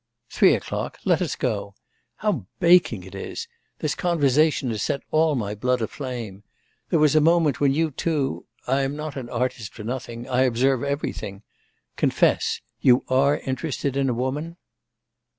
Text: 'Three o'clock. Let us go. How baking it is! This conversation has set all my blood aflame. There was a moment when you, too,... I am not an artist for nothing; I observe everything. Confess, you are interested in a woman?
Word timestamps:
'Three 0.31 0.55
o'clock. 0.55 0.97
Let 1.05 1.21
us 1.21 1.35
go. 1.35 1.75
How 2.15 2.47
baking 2.59 3.03
it 3.03 3.13
is! 3.13 3.47
This 3.77 3.93
conversation 3.93 4.71
has 4.71 4.81
set 4.81 5.03
all 5.11 5.35
my 5.35 5.53
blood 5.53 5.79
aflame. 5.79 6.41
There 6.89 6.97
was 6.97 7.15
a 7.15 7.21
moment 7.21 7.59
when 7.59 7.71
you, 7.75 7.91
too,... 7.91 8.47
I 8.65 8.81
am 8.81 8.95
not 8.95 9.15
an 9.15 9.29
artist 9.29 9.75
for 9.75 9.83
nothing; 9.83 10.27
I 10.27 10.41
observe 10.41 10.83
everything. 10.83 11.43
Confess, 11.97 12.61
you 12.79 13.03
are 13.09 13.37
interested 13.41 13.95
in 13.95 14.09
a 14.09 14.13
woman? 14.15 14.57